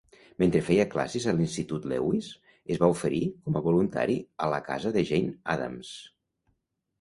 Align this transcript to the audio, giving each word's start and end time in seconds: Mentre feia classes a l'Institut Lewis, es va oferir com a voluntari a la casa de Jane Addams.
Mentre 0.43 0.59
feia 0.67 0.85
classes 0.93 1.27
a 1.31 1.33
l'Institut 1.41 1.85
Lewis, 1.91 2.29
es 2.75 2.79
va 2.85 2.89
oferir 2.95 3.21
com 3.45 3.59
a 3.59 3.63
voluntari 3.69 4.17
a 4.47 4.49
la 4.55 4.63
casa 4.71 4.95
de 4.97 5.05
Jane 5.11 5.31
Addams. 5.57 5.93